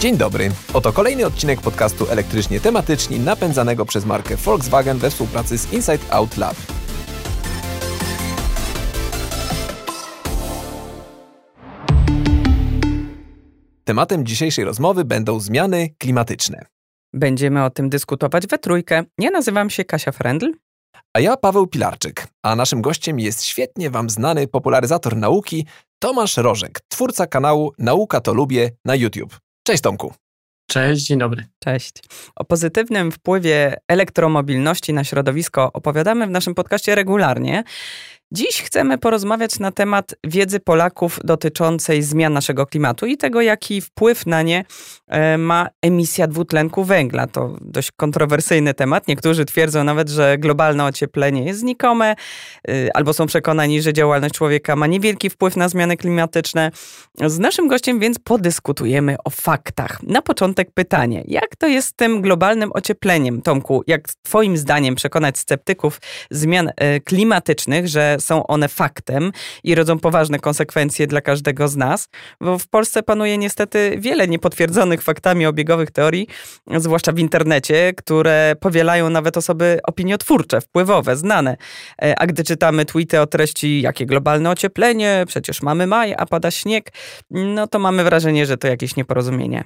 [0.00, 0.50] Dzień dobry.
[0.74, 6.36] Oto kolejny odcinek podcastu elektrycznie tematyczni napędzanego przez markę Volkswagen we współpracy z Inside Out
[6.36, 6.56] Lab.
[13.84, 16.64] Tematem dzisiejszej rozmowy będą zmiany klimatyczne.
[17.12, 19.04] Będziemy o tym dyskutować we trójkę.
[19.18, 20.52] Ja nazywam się Kasia Frendl.
[21.14, 25.66] A ja Paweł Pilarczyk, a naszym gościem jest świetnie Wam znany popularyzator nauki
[25.98, 29.47] Tomasz Rożek, twórca kanału Nauka to Lubię na YouTube.
[29.68, 30.14] Cześć Tomku.
[30.70, 31.46] Cześć, dzień dobry.
[31.64, 31.94] Cześć.
[32.36, 37.64] O pozytywnym wpływie elektromobilności na środowisko opowiadamy w naszym podcaście regularnie.
[38.32, 44.26] Dziś chcemy porozmawiać na temat wiedzy Polaków dotyczącej zmian naszego klimatu i tego, jaki wpływ
[44.26, 44.64] na nie
[45.06, 47.26] e, ma emisja dwutlenku węgla.
[47.26, 49.08] To dość kontrowersyjny temat.
[49.08, 52.16] Niektórzy twierdzą nawet, że globalne ocieplenie jest znikome,
[52.68, 56.70] e, albo są przekonani, że działalność człowieka ma niewielki wpływ na zmiany klimatyczne.
[57.26, 60.02] Z naszym gościem więc podyskutujemy o faktach.
[60.02, 63.82] Na początek pytanie: jak to jest z tym globalnym ociepleniem, Tomku?
[63.86, 69.32] Jak Twoim zdaniem przekonać sceptyków zmian e, klimatycznych, że są one faktem
[69.64, 72.08] i rodzą poważne konsekwencje dla każdego z nas,
[72.40, 76.26] bo w Polsce panuje niestety wiele niepotwierdzonych faktami obiegowych teorii,
[76.76, 81.56] zwłaszcza w internecie, które powielają nawet osoby opiniotwórcze, wpływowe, znane.
[82.02, 86.50] E, a gdy czytamy tweety o treści, jakie globalne ocieplenie, przecież mamy maj, a pada
[86.50, 86.92] śnieg,
[87.30, 89.64] no to mamy wrażenie, że to jakieś nieporozumienie.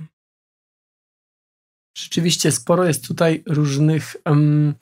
[1.98, 4.75] Rzeczywiście sporo jest tutaj różnych um,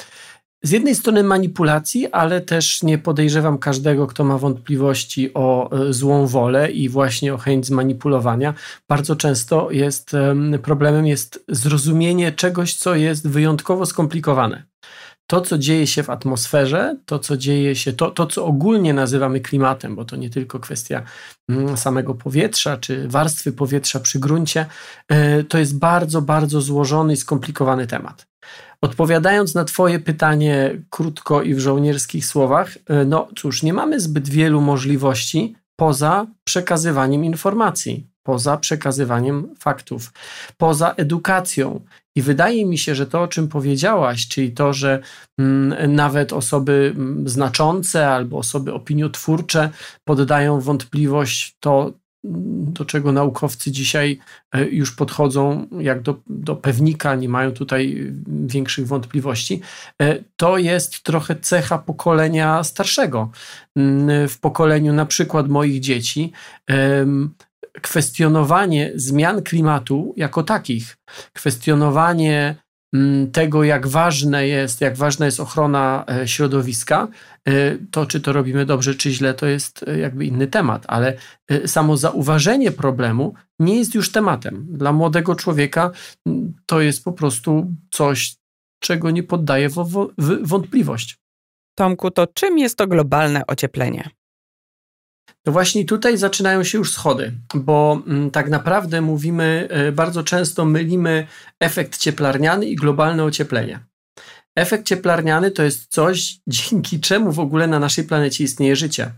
[0.62, 6.26] z jednej strony manipulacji, ale też nie podejrzewam każdego, kto ma wątpliwości o e, złą
[6.26, 8.54] wolę i właśnie o chęć zmanipulowania.
[8.88, 10.16] Bardzo często jest
[10.62, 14.69] problemem jest zrozumienie czegoś, co jest wyjątkowo skomplikowane.
[15.30, 19.40] To, co dzieje się w atmosferze, to, co dzieje się, to, to co ogólnie nazywamy
[19.40, 21.02] klimatem, bo to nie tylko kwestia
[21.48, 24.66] mm, samego powietrza czy warstwy powietrza przy gruncie,
[25.08, 28.26] e, to jest bardzo, bardzo złożony i skomplikowany temat.
[28.80, 34.28] Odpowiadając na Twoje pytanie krótko i w żołnierskich słowach, e, no cóż, nie mamy zbyt
[34.28, 40.12] wielu możliwości poza przekazywaniem informacji, poza przekazywaniem faktów,
[40.56, 41.80] poza edukacją.
[42.14, 45.02] I wydaje mi się, że to, o czym powiedziałaś, czyli to, że
[45.38, 49.70] mm, nawet osoby mm, znaczące albo osoby opiniotwórcze
[50.04, 51.92] poddają wątpliwość to,
[52.74, 54.18] do czego naukowcy dzisiaj
[54.52, 59.60] e, już podchodzą jak do, do pewnika, nie mają tutaj większych wątpliwości,
[60.02, 63.30] e, to jest trochę cecha pokolenia starszego.
[63.76, 66.32] Mm, w pokoleniu na przykład moich dzieci
[67.80, 70.96] kwestionowanie zmian klimatu jako takich,
[71.32, 72.56] kwestionowanie
[72.94, 77.08] Mm, tego, jak ważne jest, jak ważna jest ochrona e, środowiska,
[77.48, 81.16] e, to czy to robimy dobrze, czy źle, to jest e, jakby inny temat, ale
[81.66, 84.66] samo zauważenie problemu nie jest już tematem.
[84.70, 85.90] Dla młodego człowieka
[86.66, 88.36] to jest po prostu coś,
[88.82, 90.08] czego nie poddaje w
[90.42, 91.18] wątpliwość.
[91.74, 94.10] Tomku, to czym jest to globalne ocieplenie?
[95.46, 100.64] No właśnie tutaj zaczynają się już schody, bo mm, tak naprawdę mówimy, e, bardzo często
[100.64, 101.26] mylimy
[101.60, 103.80] efekt cieplarniany i globalne ocieplenie.
[104.56, 109.12] Efekt cieplarniany to jest coś, dzięki czemu w ogóle na naszej planecie istnieje życie.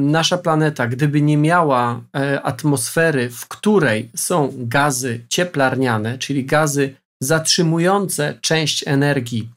[0.00, 8.38] Nasza planeta, gdyby nie miała e, atmosfery, w której są gazy cieplarniane, czyli gazy zatrzymujące
[8.40, 9.50] część energii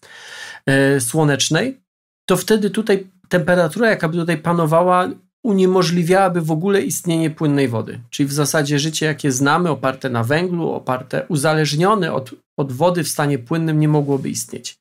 [0.65, 1.79] e, słonecznej,
[2.25, 5.09] to wtedy tutaj temperatura, jaka by tutaj panowała,
[5.43, 7.99] uniemożliwiałaby w ogóle istnienie płynnej wody.
[8.09, 13.07] Czyli w zasadzie życie, jakie znamy, oparte na węglu, oparte, uzależnione od, od wody w
[13.07, 14.79] stanie płynnym, nie mogłoby istnieć.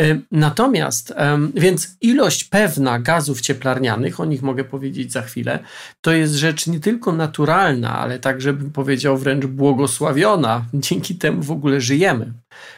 [0.00, 1.14] E, natomiast,
[1.54, 5.58] więc ilość pewna gazów cieplarnianych, o nich mogę powiedzieć za chwilę,
[6.00, 10.64] to jest rzecz nie tylko naturalna, ale także bym powiedział wręcz błogosławiona.
[10.74, 12.32] Dzięki temu w ogóle żyjemy.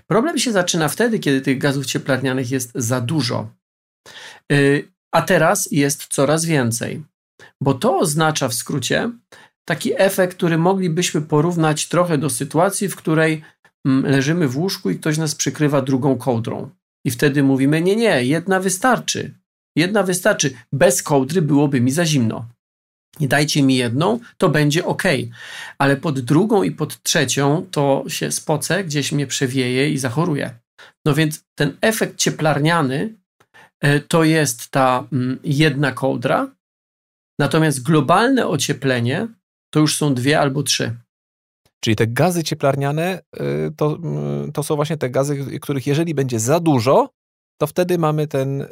[0.06, 3.49] Problem się zaczyna wtedy, kiedy tych gazów cieplarnianych jest za dużo.
[5.12, 7.03] A teraz jest coraz więcej.
[7.60, 9.11] Bo to oznacza w skrócie
[9.64, 13.43] taki efekt, który moglibyśmy porównać trochę do sytuacji, w której
[13.87, 16.70] mm, leżymy w łóżku i ktoś nas przykrywa drugą kołdrą.
[17.06, 19.35] I wtedy mówimy: Nie, nie, jedna wystarczy.
[19.76, 20.55] Jedna wystarczy.
[20.73, 22.49] Bez kołdry byłoby mi za zimno.
[23.20, 25.02] Nie dajcie mi jedną, to będzie ok.
[25.79, 30.58] Ale pod drugą i pod trzecią to się spocę, gdzieś mnie przewieje i zachoruję.
[31.05, 33.14] No więc ten efekt cieplarniany
[34.09, 36.49] to jest ta mm, jedna kołdra,
[37.41, 39.29] Natomiast globalne ocieplenie
[39.71, 40.97] to już są dwie albo trzy.
[41.81, 43.99] Czyli te gazy cieplarniane y, to,
[44.55, 47.11] to są właśnie te gazy, których jeżeli będzie za dużo,
[47.61, 48.67] to wtedy mamy ten,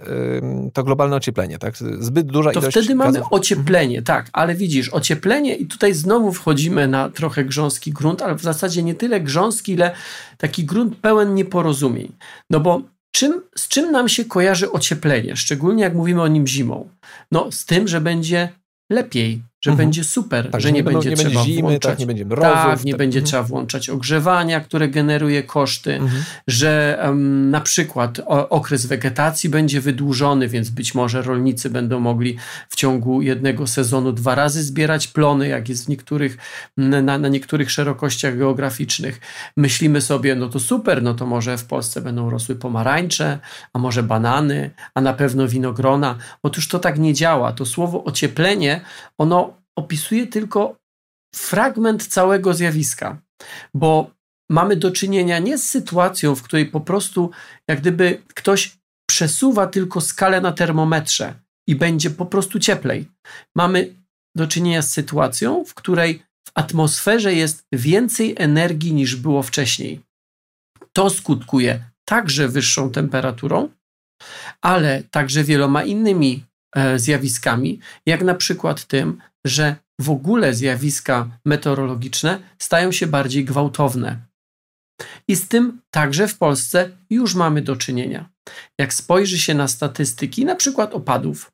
[0.73, 1.77] to globalne ocieplenie, tak?
[1.99, 6.33] Zbyt duża to ilość To wtedy mamy ocieplenie, tak, ale widzisz, ocieplenie i tutaj znowu
[6.33, 9.95] wchodzimy na trochę grząski grunt, ale w zasadzie nie tyle grząski, ile
[10.39, 12.13] taki grunt pełen nieporozumień.
[12.51, 12.83] No bo
[13.19, 16.89] czym, z czym nam się kojarzy ocieplenie, szczególnie jak mówimy o nim zimą?
[17.33, 18.49] No z tym, że będzie
[18.93, 19.89] lepiej, że mhm.
[19.89, 22.85] będzie super, tak, że nie, będzie trzeba będzie zimy, włączać, tak, nie będzie mrozów, tak,
[22.85, 22.99] nie tak.
[22.99, 23.27] będzie mhm.
[23.27, 26.23] trzeba włączać ogrzewania, które generuje koszty, mhm.
[26.47, 32.37] że um, na przykład o, okres wegetacji będzie wydłużony, więc być może rolnicy będą mogli
[32.69, 36.37] w ciągu jednego sezonu dwa razy zbierać plony, jak jest w niektórych,
[36.77, 39.21] na, na niektórych szerokościach geograficznych.
[39.57, 43.39] Myślimy sobie, no to super, no to może w Polsce będą rosły pomarańcze,
[43.73, 46.17] a może banany, a na pewno winogrona.
[46.43, 47.53] Otóż to tak nie działa.
[47.53, 48.81] To słowo ocieplenie,
[49.19, 50.77] ono opisuje tylko
[51.35, 53.21] fragment całego zjawiska,
[53.75, 54.11] bo
[54.51, 57.31] mamy do czynienia nie z sytuacją, w której po prostu
[57.69, 58.79] jak gdyby ktoś
[59.11, 61.35] przesuwa tylko skalę na termometrze
[61.69, 63.09] i będzie po prostu cieplej.
[63.57, 63.95] Mamy
[64.37, 70.01] do czynienia z sytuacją, w której w atmosferze jest więcej energii niż było wcześniej.
[70.93, 73.69] To skutkuje także wyższą temperaturą,
[74.61, 76.45] ale także wieloma innymi
[76.97, 84.29] zjawiskami, jak na przykład tym, że w ogóle zjawiska meteorologiczne stają się bardziej gwałtowne.
[85.29, 88.29] I z tym także w Polsce już mamy do czynienia.
[88.79, 91.53] Jak spojrzy się na statystyki, na przykład opadów,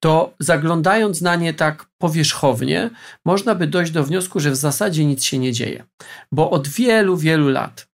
[0.00, 2.90] to zaglądając na nie tak powierzchownie,
[3.24, 5.84] można by dojść do wniosku, że w zasadzie nic się nie dzieje,
[6.32, 7.93] bo od wielu, wielu lat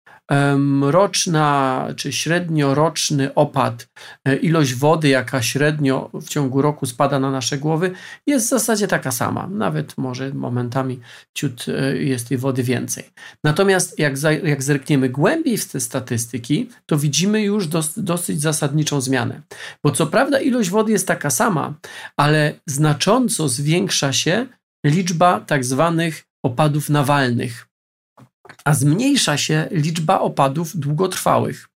[0.82, 3.88] roczna czy średnioroczny opad,
[4.24, 7.90] e, ilość wody, jaka średnio w ciągu roku spada na nasze głowy,
[8.26, 9.46] jest w zasadzie taka sama.
[9.46, 11.00] Nawet może momentami
[11.34, 13.04] ciut e, jest tej wody więcej.
[13.44, 19.00] Natomiast jak, za, jak zerkniemy głębiej w te statystyki, to widzimy już dos, dosyć zasadniczą
[19.00, 19.42] zmianę.
[19.84, 21.74] Bo co prawda ilość wody jest taka sama,
[22.16, 24.46] ale znacząco zwiększa się
[24.86, 27.73] liczba tak zwanych opadów nawalnych
[28.64, 31.68] a zmniejsza się liczba opadów długotrwałych.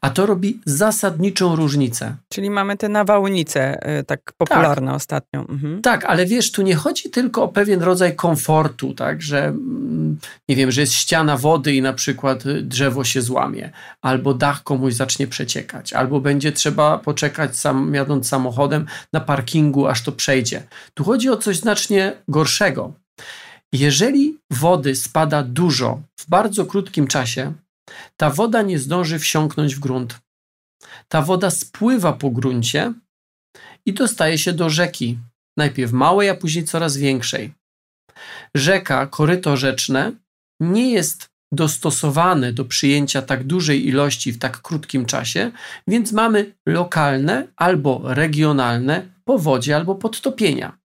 [0.00, 2.16] A to robi zasadniczą różnicę.
[2.28, 4.96] Czyli mamy te nawałnice, y, tak popularne tak.
[4.96, 5.40] ostatnio.
[5.40, 5.82] Mhm.
[5.82, 10.18] Tak, ale wiesz, tu nie chodzi tylko o pewien rodzaj komfortu, tak, że mm,
[10.48, 13.70] nie wiem, że jest ściana wody i na przykład y, drzewo się złamie,
[14.02, 20.02] albo dach komuś zacznie przeciekać, albo będzie trzeba poczekać sam, jadąc samochodem na parkingu, aż
[20.02, 20.62] to przejdzie.
[20.94, 23.03] Tu chodzi o coś znacznie gorszego.
[23.74, 27.52] Jeżeli wody spada dużo w bardzo krótkim czasie,
[28.16, 30.20] ta woda nie zdąży wsiąknąć w grunt.
[31.08, 32.92] Ta woda spływa po gruncie
[33.86, 35.18] i dostaje się do rzeki,
[35.56, 37.52] najpierw małej, a później coraz większej.
[38.56, 40.12] Rzeka, koryto rzeczne
[40.60, 45.50] nie jest dostosowane do przyjęcia tak dużej ilości w tak krótkim czasie,
[45.88, 50.83] więc mamy lokalne albo regionalne powodzie albo podtopienia.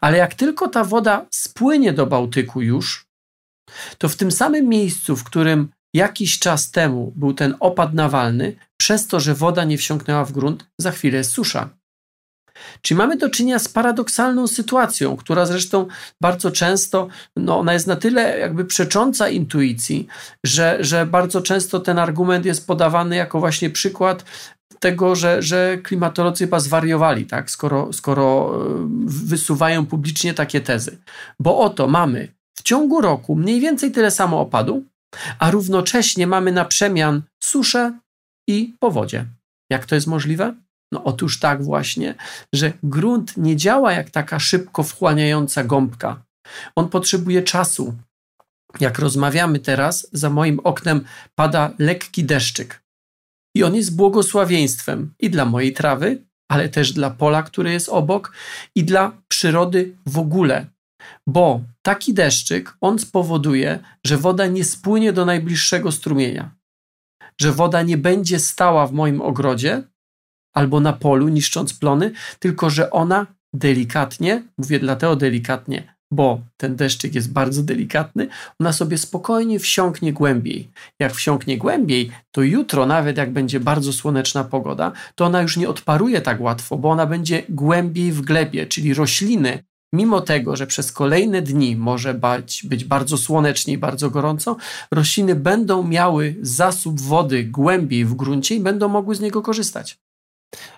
[0.00, 3.06] Ale jak tylko ta woda spłynie do Bałtyku już,
[3.98, 9.06] to w tym samym miejscu, w którym jakiś czas temu był ten opad nawalny, przez
[9.06, 11.68] to, że woda nie wsiąknęła w grunt, za chwilę jest susza.
[12.82, 15.86] Czyli mamy do czynienia z paradoksalną sytuacją, która zresztą
[16.20, 20.06] bardzo często, no ona jest na tyle jakby przecząca intuicji,
[20.44, 24.24] że, że bardzo często ten argument jest podawany jako właśnie przykład
[24.78, 27.50] tego, że, że klimatolodzy chyba zwariowali, tak?
[27.50, 30.98] skoro, skoro e, wysuwają publicznie takie tezy.
[31.40, 34.84] Bo oto mamy w ciągu roku mniej więcej tyle samo opadu,
[35.38, 37.98] a równocześnie mamy na przemian suszę
[38.48, 39.26] i powodzie.
[39.70, 40.54] Jak to jest możliwe?
[40.92, 42.14] No otóż tak właśnie,
[42.54, 46.22] że grunt nie działa jak taka szybko wchłaniająca gąbka.
[46.76, 47.94] On potrzebuje czasu.
[48.80, 52.85] Jak rozmawiamy teraz, za moim oknem pada lekki deszczyk.
[53.56, 58.32] I on jest błogosławieństwem i dla mojej trawy, ale też dla pola, które jest obok,
[58.74, 60.66] i dla przyrody w ogóle.
[61.26, 66.54] Bo taki deszczyk, on spowoduje, że woda nie spłynie do najbliższego strumienia,
[67.40, 69.82] że woda nie będzie stała w moim ogrodzie
[70.54, 77.14] albo na polu, niszcząc plony, tylko że ona delikatnie, mówię dlatego delikatnie, bo ten deszczyk
[77.14, 78.28] jest bardzo delikatny,
[78.60, 80.70] ona sobie spokojnie wsiąknie głębiej.
[81.00, 85.68] Jak wsiąknie głębiej, to jutro, nawet jak będzie bardzo słoneczna pogoda, to ona już nie
[85.68, 90.92] odparuje tak łatwo, bo ona będzie głębiej w glebie, czyli rośliny, mimo tego, że przez
[90.92, 94.56] kolejne dni może być, być bardzo słonecznie i bardzo gorąco,
[94.90, 99.98] rośliny będą miały zasób wody głębiej w gruncie i będą mogły z niego korzystać.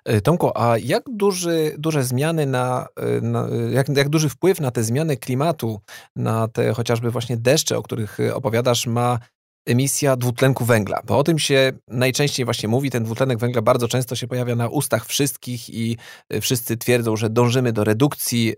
[0.05, 4.61] E, Tomko, a jak duży, duże zmiany na, e, na e, jak, jak duży wpływ
[4.61, 5.81] na te zmiany klimatu,
[6.17, 9.19] na te chociażby właśnie deszcze, o których opowiadasz, ma
[9.67, 12.91] emisja dwutlenku węgla, bo o tym się najczęściej właśnie mówi.
[12.91, 15.97] Ten dwutlenek węgla bardzo często się pojawia na ustach wszystkich i
[16.41, 18.55] wszyscy twierdzą, że dążymy do redukcji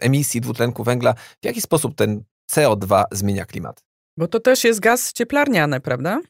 [0.00, 1.14] emisji dwutlenku węgla.
[1.14, 3.84] W jaki sposób ten CO2 zmienia klimat?
[4.16, 6.20] Bo to też jest gaz cieplarniany, prawda?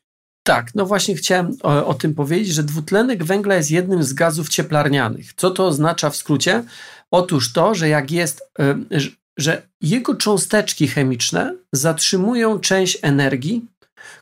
[0.50, 4.48] Tak, no właśnie chciałem o, o, tym powiedzieć, że dwutlenek węgla jest jednym z gazów
[4.48, 5.32] cieplarnianych.
[5.34, 6.64] Co to oznacza w skrócie?
[7.10, 8.50] Otóż to, że jak jest,
[8.92, 13.66] y, że jego cząsteczki chemiczne zatrzymują część energii,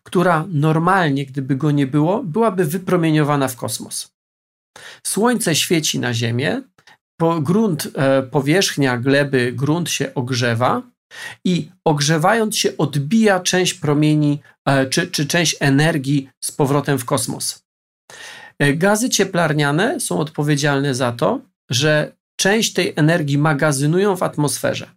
[0.02, 4.10] która normalnie, gdyby go nie było, byłaby wypromieniowana w kosmos.
[5.06, 6.62] Słońce świeci na Ziemię,
[7.20, 10.82] po, grunt, e, powierzchnia gleby, grunt się ogrzewa
[11.44, 17.64] i ogrzewając się odbija część promieni e, czy, czy część energii z powrotem w kosmos.
[18.58, 24.90] E, gazy cieplarniane są odpowiedzialne za to, że część tej energii magazynują w atmosferze.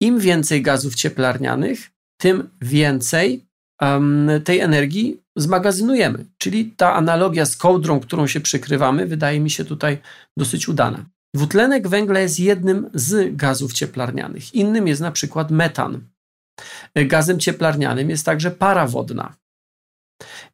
[0.00, 3.46] Im więcej gazów cieplarnianych, tym więcej
[3.80, 6.24] um, tej energii zmagazynujemy.
[6.38, 9.98] Czyli ta analogia z kołdrą, którą się przykrywamy, wydaje mi się tutaj
[10.38, 11.04] dosyć udana.
[11.36, 14.54] Dwutlenek węgla jest jednym z gazów cieplarnianych.
[14.54, 16.00] Innym jest na przykład metan.
[16.94, 19.36] Gazem cieplarnianym jest także para wodna.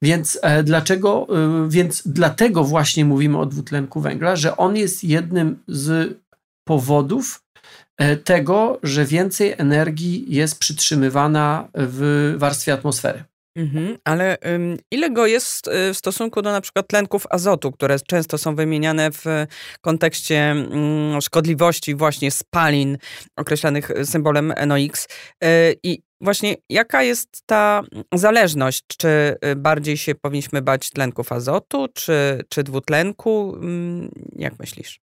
[0.02, 5.62] Więc e, dlaczego, e, więc dlatego właśnie mówimy o dwutlenku węgla, że on jest jednym
[5.68, 6.18] z
[6.64, 7.44] powodów
[7.98, 13.24] e, tego, że więcej energii jest przytrzymywana w warstwie atmosfery.
[13.56, 17.96] Mhm, ale ym, ile go jest y, w stosunku do na przykład tlenków azotu, które
[18.00, 19.24] często są wymieniane w
[19.80, 22.98] kontekście ym, szkodliwości właśnie spalin
[23.36, 25.08] określanych symbolem NOx?
[25.42, 25.48] Yy,
[25.82, 27.82] I właśnie jaka jest ta
[28.14, 28.84] zależność?
[28.98, 33.58] Czy y, bardziej się powinniśmy bać tlenków azotu, czy, czy dwutlenku?
[33.62, 35.11] Yy, jak myślisz?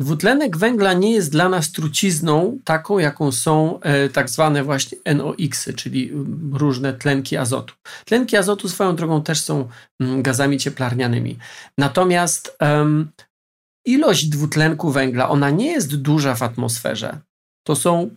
[0.00, 5.72] Dwutlenek węgla nie jest dla nas trucizną taką, jaką są e, tak zwane właśnie NOx-y,
[5.72, 7.74] czyli mm, różne tlenki azotu.
[8.04, 9.68] Tlenki azotu swoją drogą też są
[10.00, 11.38] mm, gazami cieplarnianymi.
[11.78, 13.10] Natomiast um,
[13.86, 17.18] ilość dwutlenku węgla, ona nie jest duża w atmosferze.
[17.66, 18.10] To są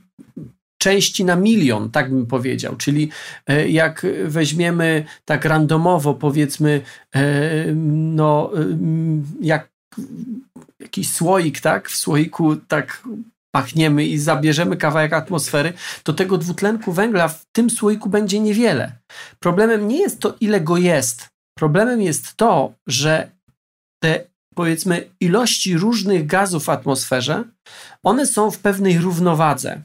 [0.77, 2.75] części na milion, tak bym powiedział.
[2.75, 3.09] Czyli
[3.47, 6.81] e, jak weźmiemy tak randomowo, powiedzmy,
[7.15, 7.21] e,
[7.75, 8.51] no,
[9.41, 9.69] jak
[10.79, 11.89] jakiś słoik, tak?
[11.89, 13.03] W słoiku tak
[13.55, 18.91] pachniemy i zabierzemy kawałek atmosfery, to tego dwutlenku węgla w tym słoiku będzie niewiele.
[19.39, 21.27] Problemem nie jest to, ile go jest.
[21.59, 23.31] Problemem jest to, że
[24.03, 24.23] te
[24.55, 27.43] powiedzmy ilości różnych gazów w atmosferze,
[28.03, 29.81] one są w pewnej równowadze.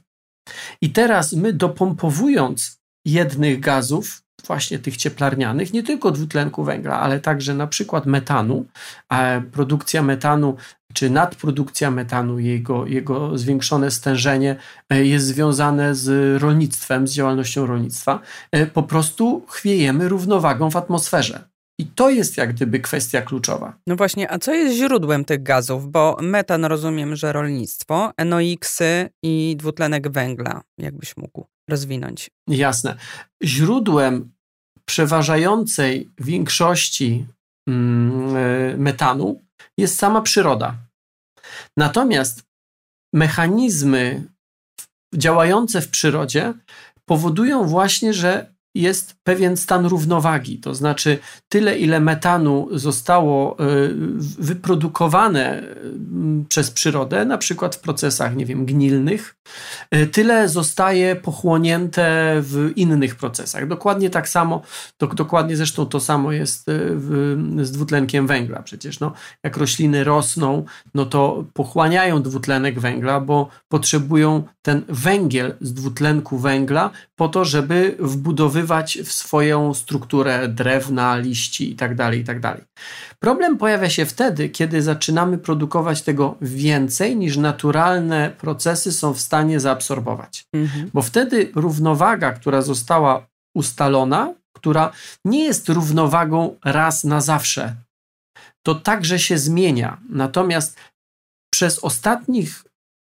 [0.80, 7.54] I teraz my dopompowując jednych gazów, właśnie tych cieplarnianych, nie tylko dwutlenku węgla, ale także
[7.54, 8.66] na przykład metanu.
[9.08, 10.56] A produkcja metanu
[10.92, 14.56] czy nadprodukcja metanu, jego, jego zwiększone stężenie
[14.90, 18.20] e, jest związane z rolnictwem, z działalnością rolnictwa.
[18.52, 21.52] E, po prostu chwiejemy równowagą w atmosferze.
[21.78, 23.76] I to jest jak gdyby kwestia kluczowa.
[23.87, 25.90] No właśnie, a co jest źródłem tych gazów?
[25.90, 32.30] Bo metan rozumiem, że rolnictwo, NOx-y i dwutlenek węgla, jakbyś mógł rozwinąć.
[32.49, 32.96] Jasne.
[33.44, 34.32] Źródłem
[34.84, 37.26] przeważającej większości
[37.68, 39.40] mm, e, metanu
[39.78, 40.75] jest sama przyroda.
[41.76, 42.42] Natomiast
[43.14, 44.25] mechanizmy
[45.14, 46.54] działające w przyrodzie
[47.04, 53.64] powodują właśnie, że jest pewien stan równowagi, to znaczy tyle, ile metanu zostało e,
[54.38, 55.62] wyprodukowane
[56.49, 59.37] przez przyrodę, na przykład w procesach, nie wiem, gnilnych,
[59.91, 63.69] e, tyle zostaje pochłonięte w innych procesach.
[63.69, 64.62] Dokładnie tak samo,
[64.99, 68.62] do, dokładnie zresztą to samo jest e, w, z dwutlenkiem węgla.
[68.62, 69.12] Przecież no,
[69.45, 70.64] jak rośliny rosną,
[70.95, 77.97] no to pochłaniają dwutlenek węgla, bo potrzebują ten węgiel z dwutlenku węgla po to, żeby
[77.99, 78.62] wbudowywać
[79.04, 82.40] w swoją strukturę drewna, liści itd., tak itd.
[82.40, 82.64] Tak
[83.19, 89.61] Problem pojawia się wtedy, kiedy zaczynamy produkować tego więcej niż naturalne procesy są w stanie
[89.61, 90.45] zaabsorbować.
[90.52, 90.90] Mhm.
[90.95, 94.92] Bo wtedy równowaga, która została ustalona, która
[95.25, 97.76] nie jest równowagą raz na zawsze,
[98.62, 100.00] to także się zmienia.
[100.09, 100.76] Natomiast
[101.54, 102.64] przez ostatnich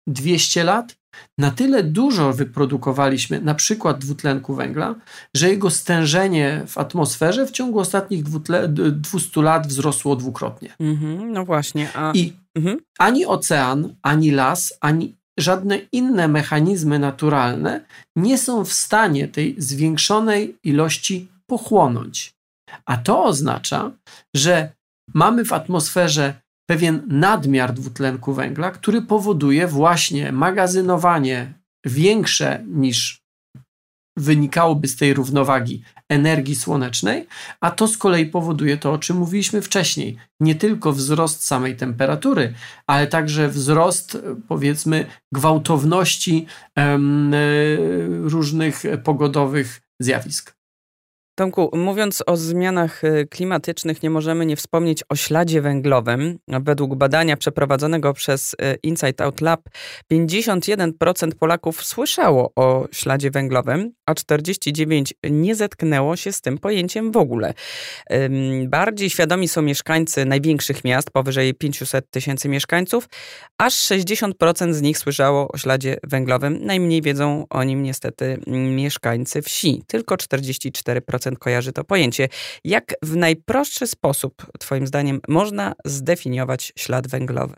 [0.08, 0.96] 200 lat
[1.38, 4.96] na tyle dużo wyprodukowaliśmy, na przykład dwutlenku węgla,
[5.36, 10.76] że jego stężenie w atmosferze w ciągu ostatnich 200 lat wzrosło dwukrotnie.
[10.80, 11.90] Mm-hmm, no właśnie.
[11.96, 12.12] A...
[12.12, 12.78] I mm-hmm.
[13.00, 17.86] ani ocean, ani las, ani żadne inne mechanizmy naturalne
[18.16, 22.34] nie są w stanie tej zwiększonej ilości pochłonąć.
[22.86, 23.92] A to oznacza,
[24.36, 24.72] że
[25.14, 26.34] mamy w atmosferze
[26.66, 31.54] pewien nadmiar dwutlenku węgla, który powoduje właśnie magazynowanie
[31.86, 33.26] większe niż
[34.18, 37.28] wynikałoby z tej równowagi energii słonecznej,
[37.62, 40.18] a to z kolei powoduje to, o czym mówiliśmy wcześniej.
[40.40, 42.54] Nie tylko wzrost samej temperatury,
[42.88, 44.18] ale także wzrost,
[44.48, 46.46] powiedzmy, gwałtowności
[46.78, 46.98] e,
[48.22, 50.56] różnych pogodowych zjawisk.
[51.36, 56.40] Tomku, mówiąc o zmianach y, klimatycznych, nie możemy nie wspomnieć o śladzie węglowym.
[56.48, 59.62] Według badania przeprowadzonego przez y, Insight Out Lab,
[60.12, 67.18] 51% Polaków słyszało o śladzie węglowym, a 49% nie zetknęło się z tym pojęciem w
[67.18, 67.54] ogóle.
[68.68, 73.10] Bardziej świadomi są mieszkańcy największych miast, powyżej 500 tysięcy mieszkańców,
[73.58, 76.66] aż 60% z nich słyszało o śladzie węglowym.
[76.66, 82.30] Najmniej wiedzą o nim niestety mieszkańcy wsi, tylko 44% kojarzy to pojęcie.
[82.64, 87.56] Jak w najprostszy sposób, Twoim zdaniem, można zdefiniować ślad węglowy?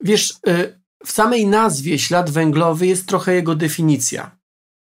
[0.00, 4.36] Wiesz, y, w samej nazwie ślad węglowy jest trochę jego definicja.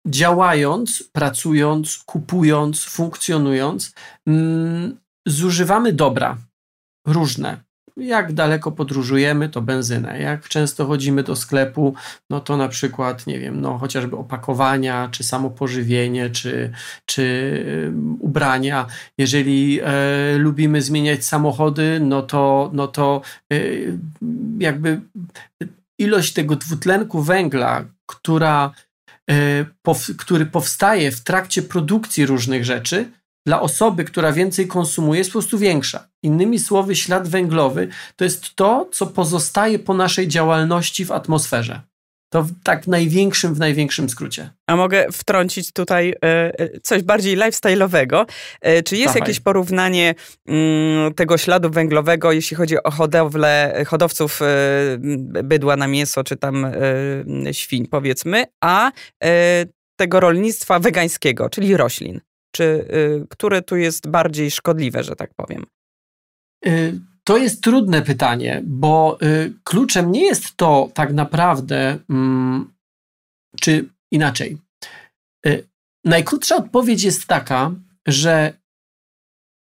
[0.07, 3.93] Działając, pracując, kupując, funkcjonując,
[4.27, 6.39] mm, zużywamy dobra
[7.07, 7.68] różne
[7.99, 10.21] jak daleko podróżujemy, to benzynę.
[10.21, 11.95] Jak często chodzimy do sklepu,
[12.31, 16.73] no to na przykład, nie wiem, no chociażby opakowania, czy samo pożywienie, czy,
[17.07, 17.55] czy
[18.19, 18.87] ubrania.
[19.19, 23.21] Jeżeli e, lubimy zmieniać samochody, no to, no to
[23.53, 23.57] e,
[24.59, 25.01] jakby
[25.99, 28.73] ilość tego dwutlenku węgla, która,
[29.31, 33.11] e, pow, który powstaje w trakcie produkcji różnych rzeczy,
[33.49, 36.09] dla osoby, która więcej konsumuje, jest po prostu większa.
[36.23, 41.81] Innymi słowy, ślad węglowy to jest to, co pozostaje po naszej działalności w atmosferze.
[42.33, 44.51] To w tak największym, w największym skrócie.
[44.67, 46.15] A mogę wtrącić tutaj
[46.61, 48.27] y, coś bardziej lifestyle'owego.
[48.67, 49.21] Y, czy jest Dawaj.
[49.21, 50.15] jakieś porównanie
[50.49, 54.41] y, tego śladu węglowego, jeśli chodzi o hodowlę hodowców
[55.45, 56.67] bydła na mięso, czy tam
[57.53, 58.91] świń, powiedzmy, a
[59.97, 62.21] tego rolnictwa wegańskiego, czyli roślin?
[62.53, 65.67] Czy y, które tu jest bardziej szkodliwe, że tak powiem?
[66.67, 72.75] Y, to jest trudne pytanie, bo y, kluczem nie jest to tak naprawdę, mm,
[73.61, 74.59] czy inaczej.
[76.05, 77.71] Najkrótsza odpowiedź jest taka,
[78.07, 78.53] że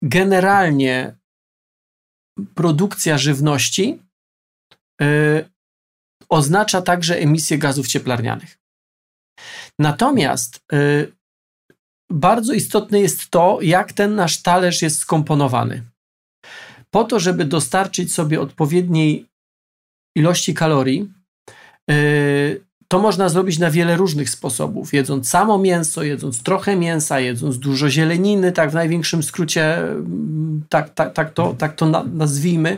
[0.01, 1.15] generalnie
[2.55, 3.99] produkcja żywności
[6.29, 8.57] oznacza także emisję gazów cieplarnianych.
[9.79, 10.65] Natomiast
[12.09, 15.83] bardzo istotne jest to, jak ten nasz talerz jest skomponowany.
[16.91, 19.25] Po to, żeby dostarczyć sobie odpowiedniej
[20.15, 21.11] ilości kalorii,
[21.87, 24.93] yy, to można zrobić na wiele różnych sposobów.
[24.93, 30.93] Jedząc samo mięso, jedząc trochę mięsa, jedząc dużo zieleniny, tak w największym skrócie, mm, tak,
[30.93, 32.77] tak, tak to, tak to nazwijmy.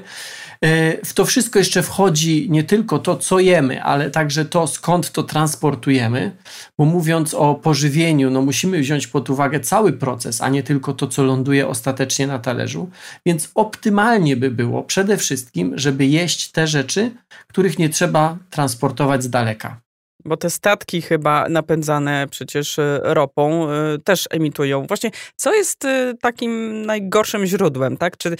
[0.63, 5.11] E, w to wszystko jeszcze wchodzi nie tylko to, co jemy, ale także to, skąd
[5.11, 6.31] to transportujemy,
[6.77, 11.07] bo mówiąc o pożywieniu, no musimy wziąć pod uwagę cały proces, a nie tylko to,
[11.07, 12.89] co ląduje ostatecznie na talerzu.
[13.25, 17.11] Więc optymalnie by było przede wszystkim, żeby jeść te rzeczy,
[17.47, 19.79] których nie trzeba transportować z daleka.
[20.25, 24.87] Bo te statki chyba napędzane przecież e, ropą e, też emitują.
[24.87, 25.87] Właśnie, co jest
[26.21, 28.17] takim najgorszym źródłem, tak?
[28.17, 28.35] Czy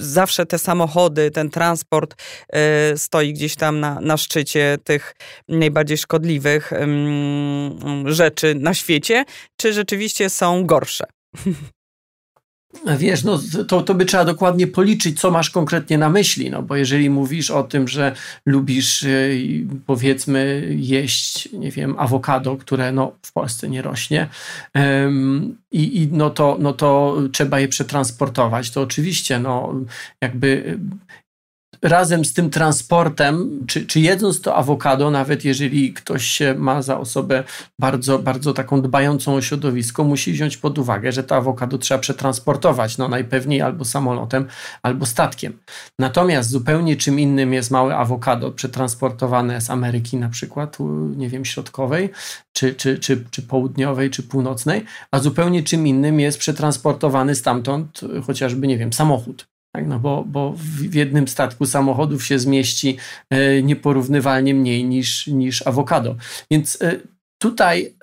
[0.00, 2.14] zawsze te samochody, ten transport
[2.94, 5.14] y, stoi gdzieś tam na, na szczycie tych
[5.48, 6.72] najbardziej szkodliwych
[8.04, 9.24] rzeczy na świecie,
[9.56, 11.04] czy rzeczywiście są gorsze?
[12.98, 16.76] Wiesz, no to, to by trzeba dokładnie policzyć, co masz konkretnie na myśli, no bo
[16.76, 18.14] jeżeli mówisz o tym, że
[18.46, 24.28] lubisz y, powiedzmy jeść, nie wiem, awokado, które no w Polsce nie rośnie
[24.74, 29.74] um, i, i no, to, no to trzeba je przetransportować, to oczywiście no
[30.20, 30.78] jakby
[31.82, 36.98] razem z tym transportem, czy, czy jedząc to awokado, nawet jeżeli ktoś się ma za
[36.98, 37.44] osobę
[37.78, 42.98] bardzo, bardzo taką dbającą o środowisko, musi wziąć pod uwagę, że to awokado trzeba przetransportować,
[42.98, 44.46] no najpewniej albo samolotem,
[44.82, 45.58] albo statkiem.
[45.98, 50.78] Natomiast zupełnie czym innym jest małe awokado przetransportowane z Ameryki na przykład,
[51.16, 52.10] nie wiem, środkowej,
[52.52, 58.66] czy, czy, czy, czy południowej, czy północnej, a zupełnie czym innym jest przetransportowany stamtąd chociażby,
[58.66, 59.51] nie wiem, samochód.
[59.76, 62.98] Tak, no bo, bo w jednym statku samochodów się zmieści
[63.30, 66.16] e, nieporównywalnie mniej niż, niż awokado.
[66.50, 67.00] Więc e,
[67.42, 67.94] tutaj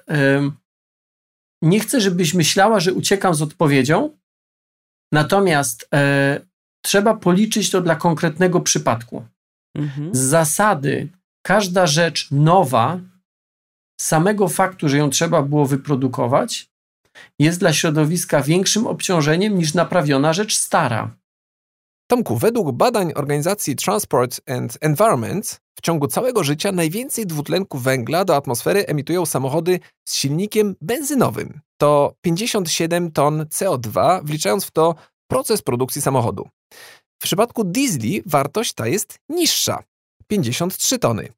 [1.62, 4.18] nie chcę, żebyś myślała, że uciekam z odpowiedzią,
[5.14, 6.42] natomiast e,
[6.86, 9.26] trzeba policzyć to dla konkretnego przypadku.
[9.78, 10.16] Mhm.
[10.16, 11.10] Z zasady
[11.46, 13.00] każda rzecz nowa,
[14.02, 16.70] samego faktu, że ją trzeba było wyprodukować,
[17.40, 21.19] jest dla środowiska większym obciążeniem niż naprawiona rzecz stara.
[22.12, 28.36] Tomku, według badań organizacji Transport and Environment w ciągu całego życia najwięcej dwutlenku węgla do
[28.36, 31.60] atmosfery emitują samochody z silnikiem benzynowym.
[31.78, 34.96] To 57 ton CO2, wliczając w to
[35.28, 36.50] proces produkcji samochodu.
[37.20, 39.84] W przypadku diesli wartość ta jest niższa
[40.28, 41.30] 53 tony.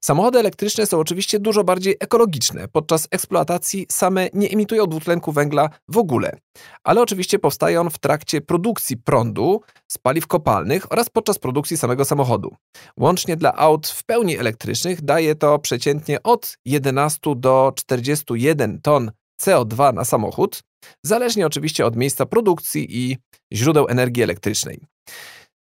[0.00, 2.68] Samochody elektryczne są oczywiście dużo bardziej ekologiczne.
[2.68, 6.36] Podczas eksploatacji same nie emitują dwutlenku węgla w ogóle,
[6.84, 12.04] ale oczywiście powstaje on w trakcie produkcji prądu z paliw kopalnych oraz podczas produkcji samego
[12.04, 12.56] samochodu.
[12.98, 19.10] Łącznie dla aut w pełni elektrycznych daje to przeciętnie od 11 do 41 ton
[19.42, 20.62] CO2 na samochód,
[21.02, 23.16] zależnie oczywiście od miejsca produkcji i
[23.52, 24.86] źródeł energii elektrycznej.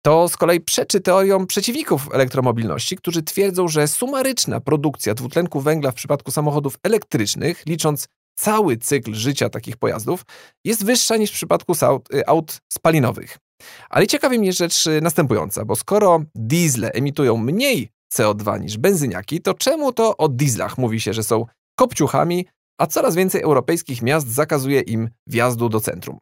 [0.05, 5.95] To z kolei przeczy teoriom przeciwników elektromobilności, którzy twierdzą, że sumaryczna produkcja dwutlenku węgla w
[5.95, 8.07] przypadku samochodów elektrycznych, licząc
[8.39, 10.25] cały cykl życia takich pojazdów,
[10.65, 13.37] jest wyższa niż w przypadku aut, y, aut spalinowych.
[13.89, 19.53] Ale ciekawi mnie rzecz y, następująca, bo skoro diesle emitują mniej CO2 niż benzyniaki, to
[19.53, 21.45] czemu to o dieslach mówi się, że są
[21.79, 22.45] kopciuchami,
[22.77, 26.17] a coraz więcej europejskich miast zakazuje im wjazdu do centrum?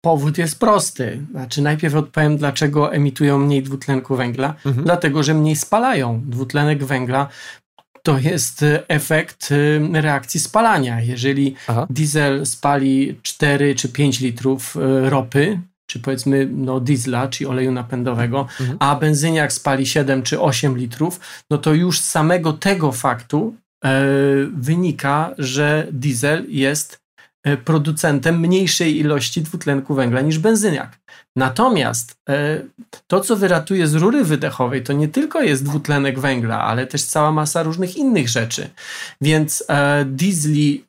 [0.00, 1.26] Powód jest prosty.
[1.30, 4.54] Znaczy, najpierw odpowiem, dlaczego emitują mniej dwutlenku węgla.
[4.66, 4.84] Mhm.
[4.84, 6.22] Dlatego, że mniej spalają.
[6.26, 7.28] Dwutlenek węgla
[8.02, 11.00] to jest e, efekt e, reakcji spalania.
[11.00, 11.86] Jeżeli Aha.
[11.90, 18.46] diesel spali 4 czy 5 litrów e, ropy, czy powiedzmy no, diesla, czy oleju napędowego,
[18.60, 18.76] mhm.
[18.80, 24.04] a benzyniak spali 7 czy 8 litrów, no to już z samego tego faktu e,
[24.56, 26.99] wynika, że diesel jest
[27.64, 30.98] producentem mniejszej ilości dwutlenku węgla niż benzyniak.
[31.36, 32.62] Natomiast e,
[33.06, 37.32] to, co wyratuje z rury wydechowej, to nie tylko jest dwutlenek węgla, ale też cała
[37.32, 38.70] masa różnych innych rzeczy.
[39.20, 40.84] Więc e, diesli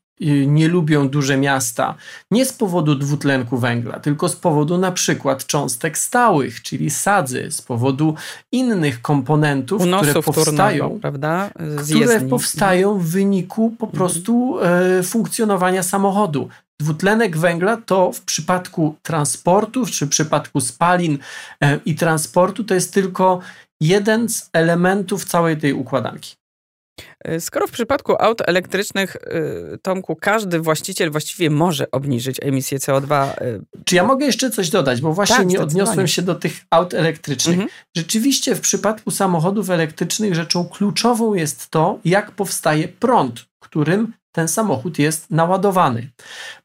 [0.48, 1.96] nie lubią duże miasta
[2.32, 7.62] nie z powodu dwutlenku węgla, tylko z powodu na przykład cząstek stałych, czyli sadzy, z
[7.62, 8.16] powodu
[8.52, 11.50] innych komponentów, które powstają, prawda?
[11.84, 13.98] które powstają w wyniku po mhm.
[13.98, 16.50] prostu e, funkcjonowania samochodu.
[16.80, 21.18] Dwutlenek węgla to w przypadku transportów, czy w przypadku spalin
[21.64, 23.40] e, i transportu, to jest tylko
[23.82, 26.41] jeden z elementów całej tej układanki.
[27.26, 33.28] E, skoro w przypadku aut elektrycznych, e, Tomku, każdy właściciel właściwie może obniżyć emisję CO2.
[33.28, 35.02] E, Czy ja mogę jeszcze coś dodać?
[35.02, 37.54] Bo właśnie tak, nie odniosłem się do tych aut elektrycznych.
[37.54, 37.70] Mhm.
[37.98, 45.00] Rzeczywiście w przypadku samochodów elektrycznych rzeczą kluczową jest to, jak powstaje prąd, którym ten samochód
[45.00, 46.10] jest naładowany.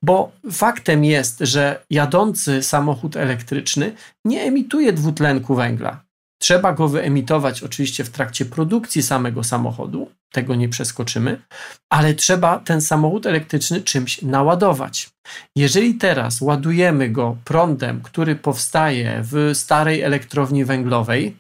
[0.03, 6.06] Bo faktem jest, że jadący samochód elektryczny nie emituje dwutlenku węgla.
[6.47, 11.41] Trzeba go wyemitować oczywiście w trakcie produkcji samego samochodu, tego nie przeskoczymy,
[11.91, 15.11] ale trzeba ten samochód elektryczny czymś naładować.
[15.57, 21.37] Jeżeli teraz ładujemy go prądem, który powstaje w starej elektrowni węglowej,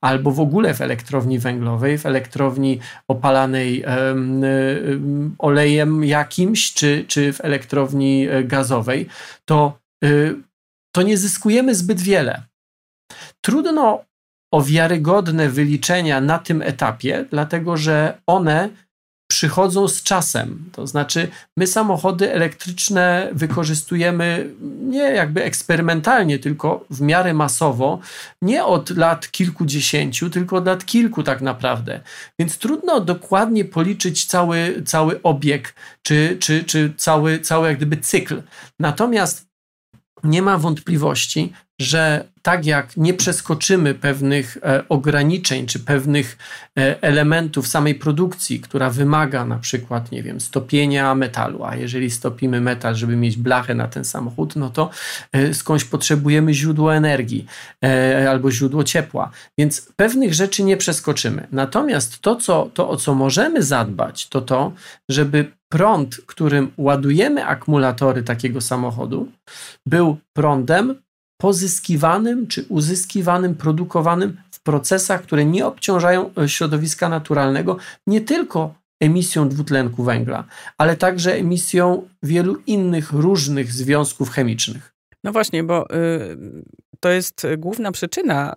[0.00, 7.32] albo w ogóle w elektrowni węglowej, w elektrowni opalanej um, um, olejem jakimś, czy, czy
[7.32, 9.06] w elektrowni e, gazowej,
[9.44, 10.34] to, y,
[10.94, 12.42] to nie zyskujemy zbyt wiele.
[13.40, 14.09] Trudno
[14.50, 18.68] o wiarygodne wyliczenia na tym etapie, dlatego że one
[19.30, 20.64] przychodzą z czasem.
[20.72, 27.98] To znaczy, my samochody elektryczne wykorzystujemy nie jakby eksperymentalnie, tylko w miarę masowo,
[28.42, 32.00] nie od lat kilkudziesięciu, tylko od lat kilku tak naprawdę.
[32.38, 38.42] Więc trudno dokładnie policzyć cały, cały obieg, czy, czy, czy cały, cały jak gdyby cykl.
[38.80, 39.46] Natomiast
[40.24, 46.38] nie ma wątpliwości, że tak jak nie przeskoczymy pewnych e, ograniczeń czy pewnych
[46.78, 52.60] e, elementów samej produkcji, która wymaga na przykład, nie wiem, stopienia metalu, a jeżeli stopimy
[52.60, 54.90] metal, żeby mieć blachę na ten samochód, no to
[55.32, 57.46] e, skądś potrzebujemy źródło energii
[58.28, 59.30] albo źródło ciepła.
[59.58, 61.46] Więc pewnych rzeczy nie przeskoczymy.
[61.52, 64.72] Natomiast to, co, to o co możemy zadbać, to to,
[65.08, 69.28] żeby prąd, którym ładujemy akumulatory takiego samochodu,
[69.86, 70.94] był prądem
[71.40, 77.76] pozyskiwanym czy uzyskiwanym, produkowanym w procesach, które nie obciążają e, środowiska naturalnego,
[78.06, 80.44] nie tylko emisją dwutlenku węgla,
[80.78, 84.94] ale także emisją wielu innych różnych związków chemicznych.
[85.24, 86.36] No właśnie, bo y,
[87.00, 88.54] to jest główna przyczyna,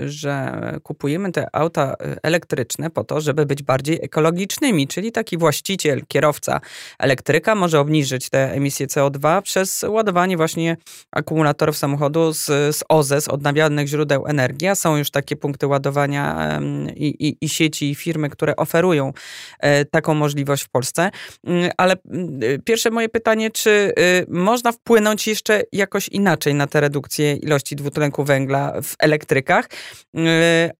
[0.00, 5.38] y, że kupujemy te auta y, elektryczne po to, żeby być bardziej ekologicznymi, czyli taki
[5.38, 6.60] właściciel, kierowca
[6.98, 10.76] elektryka może obniżyć te emisje CO2 przez ładowanie właśnie
[11.12, 14.68] akumulatorów samochodu z, z OZE, z odnawialnych źródeł energii.
[14.68, 16.60] A są już takie punkty ładowania
[16.96, 19.12] i, i, i sieci, i firmy, które oferują
[19.60, 21.10] e, taką możliwość w Polsce.
[21.44, 23.92] Mm, ale mm, pierwsze moje pytanie, czy
[24.28, 29.68] można wpłynąć jeszcze jakoś inaczej na tę redukcję ilości dwutlenku węgla w elektrykach.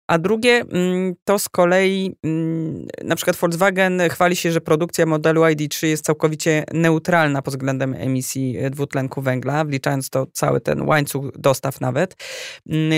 [0.08, 5.42] A drugie mm, to z kolei mm, na przykład Volkswagen chwali się, że produkcja modelu
[5.42, 11.80] ID3 jest całkowicie neutralna pod względem emisji dwutlenku węgla, wliczając to cały ten łańcuch dostaw
[11.80, 12.14] nawet.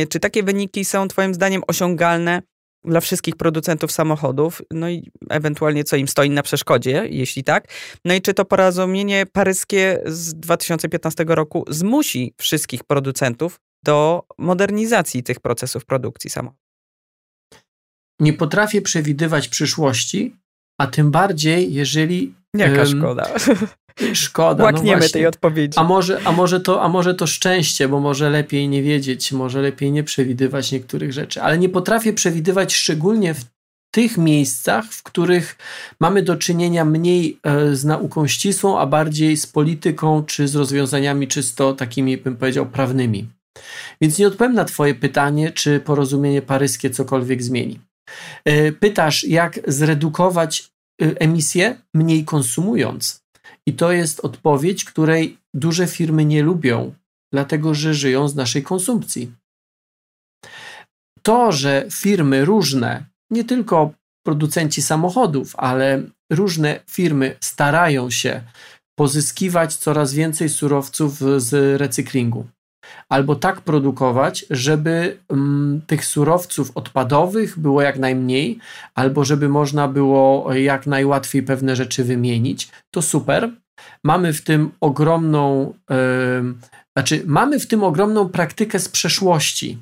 [0.09, 2.43] Czy takie wyniki są Twoim zdaniem osiągalne
[2.85, 7.69] dla wszystkich producentów samochodów, no i ewentualnie co im stoi na przeszkodzie, jeśli tak.
[8.05, 15.41] No i czy to porozumienie paryskie z 2015 roku zmusi wszystkich producentów do modernizacji tych
[15.41, 16.63] procesów produkcji samochodów?
[18.21, 20.37] Nie potrafię przewidywać przyszłości,
[20.79, 22.35] a tym bardziej, jeżeli.
[22.55, 23.29] Jaka szkoda.
[24.15, 24.59] Szkoda.
[24.59, 25.79] No Łakniemy no tej odpowiedzi.
[25.79, 29.63] A może, a, może to, a może to szczęście, bo może lepiej nie wiedzieć, może
[29.63, 33.45] lepiej nie przewidywać niektórych rzeczy, ale nie potrafię przewidywać szczególnie w
[33.91, 35.57] tych miejscach, w których
[36.01, 41.29] mamy do czynienia mniej e, z nauką ścisłą, a bardziej z polityką czy z rozwiązaniami
[41.29, 43.29] czysto takimi, bym powiedział, prawnymi.
[44.03, 47.81] Więc nie odpowiem na Twoje pytanie, czy porozumienie paryskie cokolwiek zmieni.
[48.45, 53.23] E, pytasz, jak zredukować e, emisję mniej konsumując.
[53.67, 56.95] I to jest odpowiedź, której duże firmy nie lubią,
[57.33, 59.33] dlatego że żyją z naszej konsumpcji.
[61.23, 63.93] To, że firmy różne, nie tylko
[64.27, 68.43] producenci samochodów, ale różne firmy starają się
[68.99, 72.47] pozyskiwać coraz więcej surowców z recyklingu.
[73.09, 78.59] Albo tak produkować, żeby mm, tych surowców odpadowych było jak najmniej,
[78.95, 83.51] albo żeby można było jak najłatwiej pewne rzeczy wymienić, to super.
[84.05, 85.97] Mamy w tym ogromną, yy,
[86.97, 89.79] znaczy, mamy w tym ogromną praktykę z przeszłości.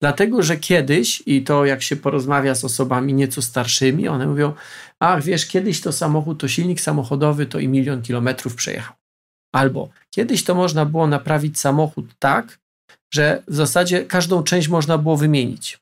[0.00, 4.52] Dlatego, że kiedyś, i to jak się porozmawia z osobami nieco starszymi, one mówią:
[5.00, 9.05] Ach, wiesz, kiedyś to samochód, to silnik samochodowy to i milion kilometrów przejechał.
[9.56, 12.58] Albo kiedyś to można było naprawić samochód tak,
[13.14, 15.78] że w zasadzie każdą część można było wymienić.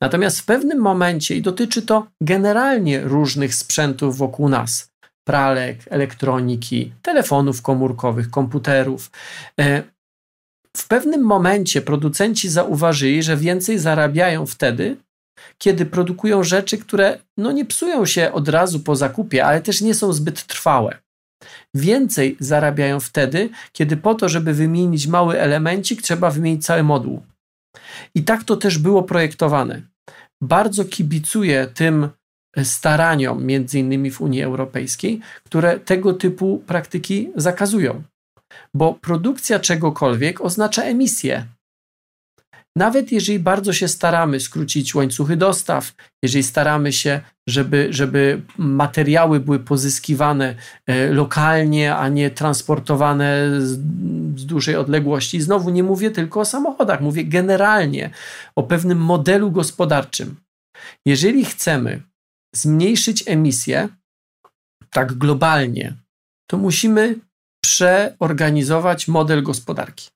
[0.00, 4.92] Natomiast w pewnym momencie, i dotyczy to generalnie różnych sprzętów wokół nas,
[5.24, 9.10] pralek, elektroniki, telefonów komórkowych, komputerów,
[9.60, 9.82] e,
[10.76, 14.96] w pewnym momencie producenci zauważyli, że więcej zarabiają wtedy,
[15.58, 19.94] kiedy produkują rzeczy, które no nie psują się od razu po zakupie, ale też nie
[19.94, 21.03] są zbyt trwałe.
[21.74, 27.22] Więcej zarabiają wtedy, kiedy po to, żeby wymienić mały elemencik, trzeba wymienić cały moduł.
[28.14, 29.82] I tak to też było projektowane.
[30.42, 32.08] Bardzo kibicuję tym
[32.62, 38.02] staraniom, między innymi w Unii Europejskiej, które tego typu praktyki zakazują.
[38.74, 41.46] Bo produkcja czegokolwiek oznacza emisję.
[42.76, 49.58] Nawet jeżeli bardzo się staramy skrócić łańcuchy dostaw, jeżeli staramy się, żeby, żeby materiały były
[49.58, 50.54] pozyskiwane
[50.86, 53.70] e, lokalnie, a nie transportowane z,
[54.40, 58.10] z dużej odległości, znowu nie mówię tylko o samochodach, mówię generalnie
[58.56, 60.36] o pewnym modelu gospodarczym.
[61.06, 62.02] Jeżeli chcemy
[62.54, 63.88] zmniejszyć emisję
[64.90, 65.94] tak globalnie,
[66.50, 67.14] to musimy
[67.64, 70.13] przeorganizować model gospodarki.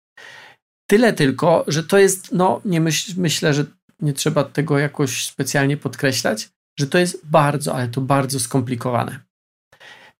[0.90, 3.64] Tyle tylko, że to jest, no nie myśl, myślę, że
[4.00, 6.48] nie trzeba tego jakoś specjalnie podkreślać,
[6.78, 9.20] że to jest bardzo, ale to bardzo skomplikowane.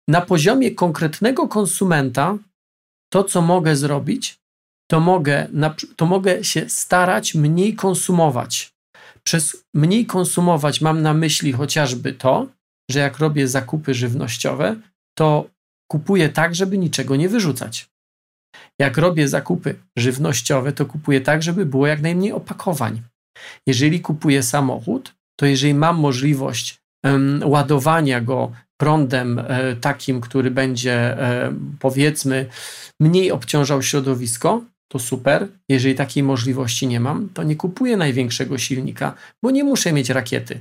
[0.09, 2.39] Na poziomie konkretnego konsumenta,
[3.13, 4.39] to co mogę zrobić,
[4.91, 5.49] to mogę,
[5.97, 8.73] to mogę się starać mniej konsumować.
[9.23, 12.47] Przez mniej konsumować mam na myśli chociażby to,
[12.91, 14.77] że jak robię zakupy żywnościowe,
[15.19, 15.51] to
[15.91, 17.91] kupuję tak, żeby niczego nie wyrzucać.
[18.79, 23.03] Jak robię zakupy żywnościowe, to kupuję tak, żeby było jak najmniej opakowań.
[23.67, 30.95] Jeżeli kupuję samochód, to jeżeli mam możliwość um, ładowania go prądem e, takim, który będzie
[30.95, 32.47] e, powiedzmy
[33.01, 35.49] mniej obciążał środowisko, to super.
[35.69, 40.61] Jeżeli takiej możliwości nie mam, to nie kupuję największego silnika, bo nie muszę mieć rakiety.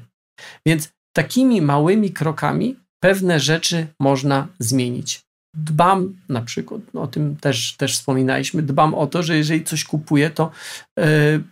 [0.65, 5.26] Więc takimi małymi krokami pewne rzeczy można zmienić
[5.57, 9.83] dbam na przykład, no o tym też, też wspominaliśmy, dbam o to, że jeżeli coś
[9.83, 10.51] kupuję, to
[10.97, 11.03] yy,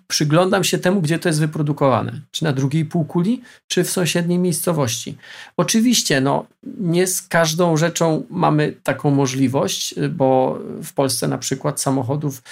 [0.07, 2.21] przyglądam się temu, gdzie to jest wyprodukowane.
[2.31, 5.17] Czy na drugiej półkuli, czy w sąsiedniej miejscowości.
[5.57, 6.45] Oczywiście, no,
[6.79, 12.43] nie z każdą rzeczą mamy taką możliwość, bo w Polsce na przykład samochodów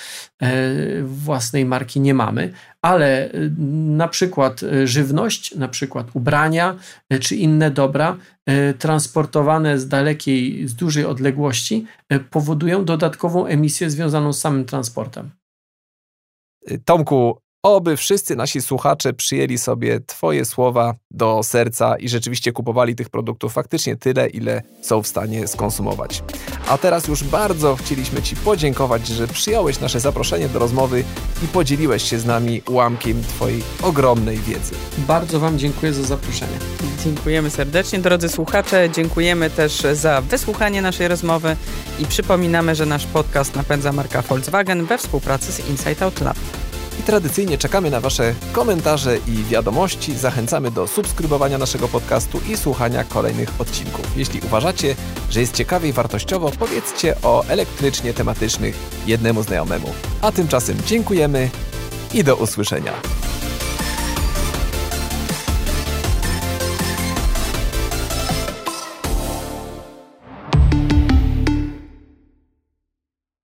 [0.42, 0.48] yy,
[1.04, 2.54] własnej marki nie mamy,
[2.86, 3.52] ale yy,
[3.98, 6.76] na przykład żywność, na przykład ubrania,
[7.22, 8.18] czy inne dobra
[8.80, 11.86] transportowane z dalekiej, z dużej odległości
[12.30, 15.32] powodują dodatkową emisję związaną z samym transportem.
[16.86, 23.10] Tomku, Oby wszyscy nasi słuchacze przyjęli sobie Twoje słowa do serca i rzeczywiście kupowali tych
[23.10, 26.24] produktów faktycznie tyle, ile są w stanie skonsumować.
[26.68, 31.04] A teraz już bardzo chcieliśmy Ci podziękować, że przyjąłeś nasze zaproszenie do rozmowy
[31.44, 34.76] i podzieliłeś się z nami ułamkiem Twojej ogromnej wiedzy.
[34.98, 36.58] Bardzo Wam dziękuję za zaproszenie.
[37.04, 38.90] Dziękujemy serdecznie, drodzy słuchacze.
[38.90, 41.56] Dziękujemy też za wysłuchanie naszej rozmowy
[42.00, 46.38] i przypominamy, że nasz podcast napędza marka Volkswagen we współpracy z Insight Out Lab.
[47.06, 50.18] Tradycyjnie czekamy na Wasze komentarze i wiadomości.
[50.18, 54.18] Zachęcamy do subskrybowania naszego podcastu i słuchania kolejnych odcinków.
[54.18, 54.96] Jeśli uważacie,
[55.30, 59.88] że jest ciekawie i wartościowo, powiedzcie o elektrycznie tematycznych jednemu znajomemu.
[60.22, 61.50] A tymczasem dziękujemy
[62.14, 62.94] i do usłyszenia.